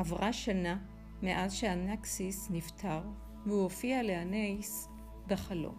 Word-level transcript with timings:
עברה 0.00 0.32
שנה 0.32 0.78
מאז 1.22 1.52
שאנקסיס 1.52 2.50
נפטר, 2.50 3.00
והוא 3.46 3.62
הופיע 3.62 4.02
לאנאיס 4.02 4.88
בחלום. 5.26 5.74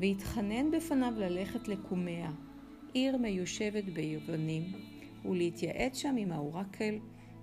והתחנן 0.00 0.70
בפניו 0.70 1.12
ללכת 1.16 1.68
לקומיה, 1.68 2.30
עיר 2.92 3.16
מיושבת 3.16 3.84
ביוונים, 3.84 4.62
ולהתייעץ 5.24 5.96
שם 5.96 6.14
עם 6.18 6.32
האורקל, 6.32 6.98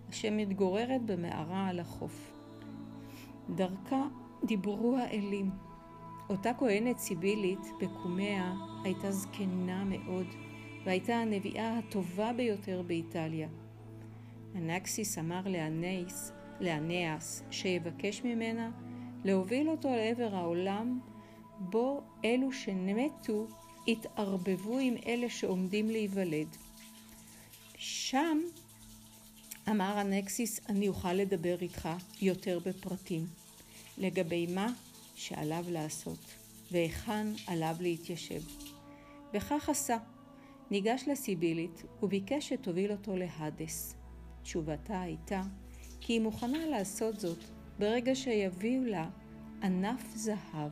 אשר 0.10 0.30
מתגוררת 0.32 1.06
במערה 1.06 1.68
על 1.68 1.80
החוף. 1.80 2.34
דרכה 3.56 4.08
דיברו 4.44 4.98
האלים. 4.98 5.50
אותה 6.30 6.54
כהנת 6.54 6.98
סיבילית 6.98 7.68
בקומיה 7.82 8.56
הייתה 8.84 9.12
זקנה 9.12 9.84
מאוד, 9.86 10.28
והייתה 10.86 11.16
הנביאה 11.16 11.78
הטובה 11.78 12.34
ביותר 12.34 12.82
באיטליה. 12.88 13.48
אנקסיס 14.56 15.18
אמר 15.18 15.42
לאנאיס, 15.46 16.32
לאנאס 16.60 17.44
שיבקש 17.52 18.22
ממנה 18.24 18.72
להוביל 19.24 19.70
אותו 19.70 19.90
לעבר 19.90 20.36
העולם 20.36 21.00
בו 21.60 22.02
אלו 22.26 22.52
שמתו 22.52 23.48
יתערבבו 23.88 24.78
עם 24.78 24.96
אלה 25.06 25.30
שעומדים 25.30 25.90
להיוולד. 25.90 26.48
שם, 27.78 28.40
אמר 29.70 30.02
אנקסיס, 30.02 30.60
אני 30.70 30.88
אוכל 30.88 31.14
לדבר 31.14 31.58
איתך 31.62 31.90
יותר 32.22 32.60
בפרטים, 32.66 33.26
לגבי 33.98 34.48
מה 34.48 34.74
שעליו 35.16 35.66
לעשות, 35.70 36.20
והיכן 36.72 37.28
עליו 37.48 37.76
להתיישב. 37.80 38.42
וכך 39.34 39.70
עשה. 39.70 39.98
ניגש 40.72 41.04
לסיבילית 41.08 41.84
וביקש 42.04 42.50
שתוביל 42.50 42.92
אותו 42.92 43.16
להדס. 43.16 43.97
תשובתה 44.48 45.02
הייתה 45.02 45.42
כי 46.02 46.14
היא 46.14 46.22
מוכנה 46.22 46.66
לעשות 46.66 47.20
זאת 47.20 47.38
ברגע 47.80 48.16
שיביאו 48.16 48.84
לה 48.84 49.10
ענף 49.64 50.16
זהב 50.16 50.72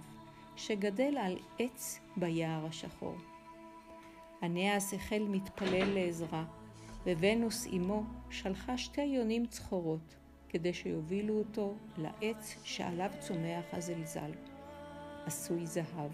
שגדל 0.56 1.18
על 1.18 1.38
עץ 1.60 2.00
ביער 2.18 2.66
השחור. 2.66 3.16
אנאס 4.44 4.94
החל 4.94 5.24
מתפלל 5.30 5.94
לעזרה, 5.94 6.46
וונוס 7.06 7.68
אמו 7.68 8.04
שלחה 8.30 8.78
שתי 8.78 9.02
יונים 9.02 9.46
צחורות 9.46 10.16
כדי 10.50 10.74
שיובילו 10.74 11.38
אותו 11.38 11.74
לעץ 11.98 12.56
שעליו 12.64 13.12
צומח 13.20 13.66
הזלזל, 13.72 14.32
עשוי 15.26 15.68
זהב. 15.68 16.12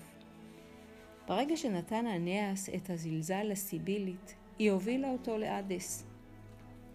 ברגע 1.27 1.57
שנתן 1.57 2.07
אנאס 2.07 2.69
את 2.69 2.89
הזלזל 2.89 3.43
לסיבילית, 3.43 4.35
היא 4.59 4.71
הובילה 4.71 5.11
אותו 5.11 5.37
לאדס. 5.37 6.10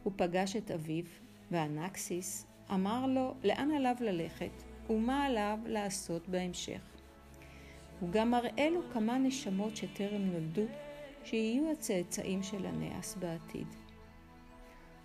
הוא 0.06 0.12
פגש 0.16 0.56
את 0.56 0.70
אביו, 0.70 1.04
ואנקסיס 1.50 2.46
אמר 2.74 3.06
לו 3.06 3.34
לאן 3.44 3.70
עליו 3.70 3.94
ללכת 4.00 4.62
ומה 4.90 5.24
עליו 5.24 5.58
לעשות 5.66 6.28
בהמשך. 6.28 6.80
הוא 8.00 8.10
גם 8.10 8.30
מראה 8.30 8.70
לו 8.70 8.80
כמה 8.92 9.18
נשמות 9.18 9.76
שטרם 9.76 10.22
נולדו, 10.22 10.62
שיהיו 11.24 11.70
הצאצאים 11.70 12.42
של 12.42 12.66
אנאס 12.66 13.14
בעתיד. 13.14 13.66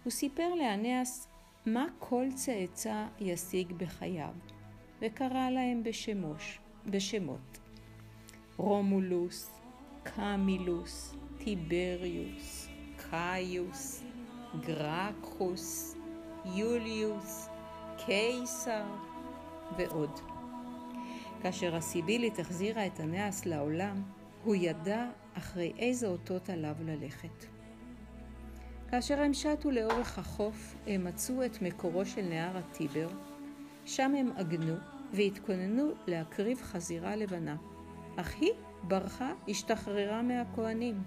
הוא 0.04 0.12
סיפר 0.12 0.56
לאנאס 0.56 1.28
מה 1.66 1.86
כל 2.00 2.26
צאצא 2.36 3.08
ישיג 3.20 3.74
בחייו, 3.74 4.34
וקרא 5.02 5.50
להם 5.50 5.84
בשמוש, 5.84 6.60
בשמות. 6.86 7.60
רומולוס, 8.58 9.62
קמילוס, 10.04 11.16
טיבריוס, 11.38 12.68
קאיוס, 13.10 14.04
גרקחוס, 14.60 15.96
יוליוס, 16.46 17.50
קיסר 18.06 18.84
ועוד. 19.78 20.20
כאשר 21.42 21.76
הסיבילית 21.76 22.40
החזירה 22.40 22.86
את 22.86 23.00
הנאס 23.00 23.46
לעולם, 23.46 24.04
הוא 24.44 24.56
ידע 24.56 25.06
אחרי 25.38 25.74
איזה 25.78 26.08
אותות 26.08 26.50
עליו 26.50 26.76
ללכת. 26.80 27.46
כאשר 28.90 29.22
הם 29.22 29.34
שטו 29.34 29.72
לאורך 29.72 30.20
החוף, 30.20 30.76
הם 30.88 31.04
מצאו 31.04 31.46
את 31.46 31.62
מקורו 31.62 32.06
של 32.06 32.22
נהר 32.22 32.58
הטיבר, 32.58 33.10
שם 33.86 34.16
הם 34.16 34.32
עגנו 34.38 34.76
והתכוננו 35.14 35.92
להקריב 36.08 36.62
חזירה 36.62 37.16
לבנה, 37.16 37.56
אך 38.16 38.36
היא 38.36 38.52
ברחה, 38.84 39.32
השתחררה 39.48 40.22
מהכהנים. 40.22 41.04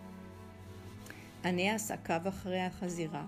אנאס 1.44 1.90
עקב 1.90 2.26
אחרי 2.26 2.60
החזירה, 2.60 3.24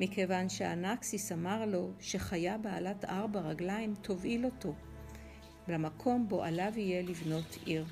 מכיוון 0.00 0.48
שאנקסיס 0.48 1.32
אמר 1.32 1.66
לו 1.66 1.90
שחיה 2.00 2.58
בעלת 2.58 3.04
ארבע 3.04 3.40
רגליים 3.40 3.94
תובעיל 4.02 4.44
אותו, 4.44 4.74
למקום 5.68 6.28
בו 6.28 6.42
עליו 6.42 6.72
יהיה 6.76 7.02
לבנות 7.02 7.58
עיר. 7.64 7.84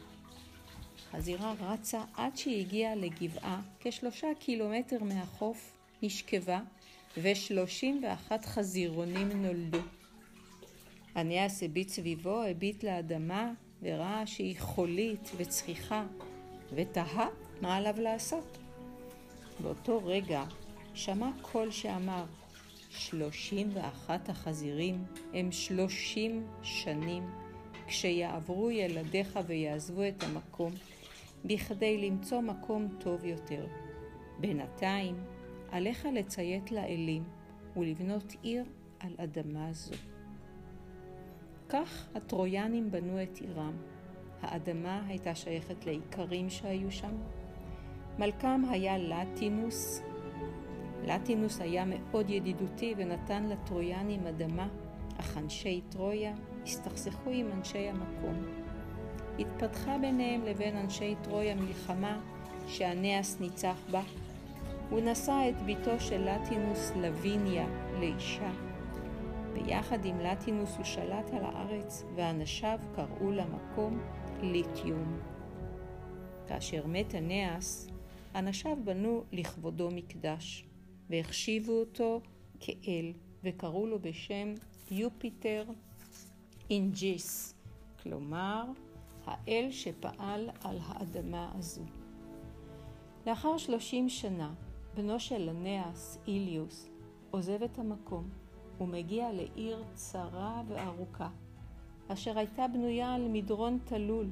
חזירה 1.10 1.54
רצה 1.60 2.02
עד 2.14 2.36
שהיא 2.36 2.60
הגיעה 2.60 2.94
לגבעה 2.94 3.60
כשלושה 3.80 4.26
קילומטר 4.38 5.04
מהחוף, 5.04 5.78
נשכבה, 6.02 6.60
ושלושים 7.22 8.00
ואחת 8.04 8.44
חזירונים 8.44 9.42
נולדו. 9.42 9.80
אניאס 11.16 11.62
הביט 11.62 11.88
סביבו, 11.88 12.42
הביט 12.42 12.84
לאדמה, 12.84 13.52
וראה 13.82 14.26
שהיא 14.26 14.56
חולית 14.58 15.30
וצחיחה, 15.36 16.04
ותהה 16.74 17.28
מה 17.60 17.76
עליו 17.76 17.94
לעשות. 18.00 18.58
באותו 19.60 20.00
רגע 20.04 20.44
שמע 20.98 21.30
קול 21.42 21.70
שאמר, 21.70 22.24
שלושים 22.90 23.68
ואחת 23.72 24.28
החזירים 24.28 25.04
הם 25.34 25.52
שלושים 25.52 26.46
שנים 26.62 27.30
כשיעברו 27.86 28.70
ילדיך 28.70 29.38
ויעזבו 29.46 30.02
את 30.08 30.22
המקום, 30.22 30.72
בכדי 31.44 32.10
למצוא 32.10 32.40
מקום 32.40 32.88
טוב 33.00 33.24
יותר. 33.24 33.66
בינתיים, 34.40 35.24
עליך 35.70 36.06
לציית 36.12 36.72
לאלים 36.72 37.24
ולבנות 37.76 38.32
עיר 38.42 38.64
על 39.00 39.12
אדמה 39.16 39.72
זו. 39.72 39.94
כך 41.68 42.08
הטרויאנים 42.14 42.90
בנו 42.90 43.22
את 43.22 43.38
עירם. 43.40 43.76
האדמה 44.42 45.06
הייתה 45.06 45.34
שייכת 45.34 45.86
לאיכרים 45.86 46.50
שהיו 46.50 46.90
שם. 46.90 47.16
מלכם 48.18 48.62
היה 48.70 48.98
לטינוס. 48.98 50.07
לטינוס 51.04 51.60
היה 51.60 51.84
מאוד 51.84 52.30
ידידותי 52.30 52.94
ונתן 52.96 53.48
לטרויאנים 53.48 54.26
אדמה, 54.26 54.68
אך 55.20 55.36
אנשי 55.36 55.80
טרויה 55.88 56.34
הסתכסכו 56.62 57.30
עם 57.30 57.46
אנשי 57.52 57.88
המקום. 57.88 58.34
התפתחה 59.38 59.98
ביניהם 59.98 60.44
לבין 60.44 60.76
אנשי 60.76 61.14
טרויה 61.22 61.54
מלחמה 61.54 62.20
שאנאס 62.66 63.40
ניצח 63.40 63.76
בה. 63.90 64.02
הוא 64.90 65.00
נשא 65.00 65.42
את 65.48 65.66
בתו 65.66 66.00
של 66.00 66.28
לטינוס 66.28 66.92
לויניה 66.96 67.66
לאישה. 68.00 68.50
ביחד 69.52 70.04
עם 70.04 70.20
לטינוס 70.20 70.76
הוא 70.76 70.84
שלט 70.84 71.30
על 71.32 71.44
הארץ, 71.44 72.04
ואנשיו 72.14 72.78
קראו 72.96 73.32
למקום 73.32 74.00
לטיום. 74.42 75.18
כאשר 76.46 76.86
מת 76.86 77.14
אנאס, 77.14 77.88
אנשיו 78.34 78.76
בנו 78.84 79.24
לכבודו 79.32 79.88
מקדש, 79.90 80.67
והחשיבו 81.10 81.72
אותו 81.72 82.20
כאל, 82.60 83.12
וקראו 83.44 83.86
לו 83.86 83.98
בשם 83.98 84.54
יופיטר 84.90 85.64
אינג'יס, 86.70 87.54
כלומר, 88.02 88.64
האל 89.26 89.68
שפעל 89.70 90.50
על 90.64 90.78
האדמה 90.82 91.52
הזו. 91.54 91.82
לאחר 93.26 93.58
שלושים 93.58 94.08
שנה, 94.08 94.54
בנו 94.94 95.20
של 95.20 95.38
לנאס, 95.38 96.18
איליוס, 96.26 96.88
עוזב 97.30 97.62
את 97.62 97.78
המקום 97.78 98.28
ומגיע 98.80 99.32
לעיר 99.32 99.84
צרה 99.94 100.62
וארוכה, 100.68 101.28
אשר 102.08 102.38
הייתה 102.38 102.68
בנויה 102.68 103.14
על 103.14 103.28
מדרון 103.28 103.78
תלול. 103.84 104.26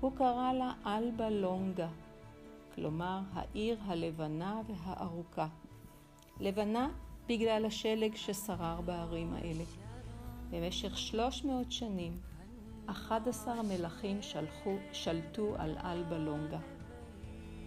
הוא 0.00 0.12
קרא 0.16 0.52
לה 0.52 0.72
אלבה 0.86 1.30
לונגה, 1.30 1.88
כלומר 2.74 3.20
העיר 3.32 3.78
הלבנה 3.82 4.60
והארוכה. 4.66 5.48
לבנה 6.40 6.88
בגלל 7.28 7.64
השלג 7.66 8.14
ששרר 8.14 8.80
בערים 8.80 9.34
האלה. 9.34 9.64
במשך 10.50 10.98
300 10.98 11.72
שנים, 11.72 12.12
11 12.86 13.62
מלכים 13.62 14.22
שלחו, 14.22 14.76
שלטו 14.92 15.54
על 15.58 15.76
אלבה 15.84 16.18
לונגה. 16.18 16.58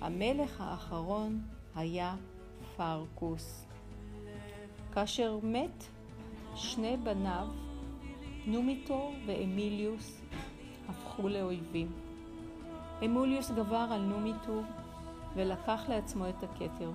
המלך 0.01 0.61
האחרון 0.61 1.41
היה 1.75 2.15
פרקוס. 2.77 3.65
כאשר 4.93 5.39
מת, 5.43 5.83
שני 6.55 6.97
בניו, 6.97 7.47
נומיטור 8.45 9.13
ואמיליוס, 9.27 10.21
הפכו 10.89 11.27
לאויבים. 11.27 11.91
אמוליוס 13.05 13.51
גבר 13.51 13.87
על 13.91 14.01
נומיטור 14.01 14.63
ולקח 15.35 15.81
לעצמו 15.89 16.29
את 16.29 16.43
הכתר. 16.43 16.91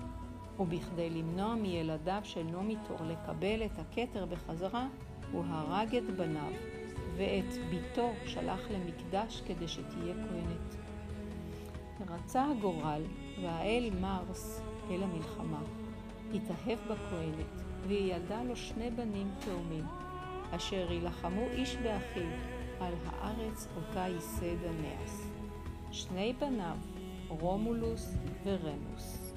ובכדי 0.58 1.10
למנוע 1.10 1.54
מילדיו 1.54 2.20
של 2.24 2.42
נומיטור 2.42 2.96
לקבל 3.06 3.62
את 3.64 3.78
הכתר 3.78 4.26
בחזרה, 4.26 4.86
הוא 5.32 5.44
הרג 5.48 5.96
את 5.96 6.16
בניו, 6.16 6.52
ואת 7.16 7.54
ביתו 7.70 8.10
שלח 8.26 8.60
למקדש 8.70 9.42
כדי 9.46 9.68
שתהיה 9.68 10.14
כהנת. 10.14 10.76
רצה 12.08 12.46
הגורל, 12.50 13.02
והאל 13.42 13.90
מרס, 14.00 14.60
אל 14.90 15.02
המלחמה, 15.02 15.62
התאהב 16.34 16.78
בכהנת, 16.90 17.62
והיא 17.86 18.14
ילדה 18.14 18.42
לו 18.42 18.56
שני 18.56 18.90
בנים 18.90 19.30
תאומים, 19.44 19.84
אשר 20.50 20.92
יילחמו 20.92 21.46
איש 21.52 21.76
באחיו 21.76 22.30
על 22.80 22.94
הארץ 23.06 23.68
אותה 23.76 24.00
ייסד 24.00 24.64
הנאס. 24.64 25.30
שני 25.92 26.32
בניו, 26.40 26.76
רומולוס 27.28 28.14
ורמוס. 28.44 29.35